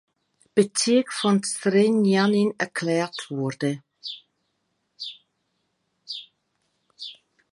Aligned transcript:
Bezirk 0.55 1.13
von 1.13 1.43
Zrenjanin 1.43 2.55
erklärt 2.57 3.27
wurde. 3.29 3.83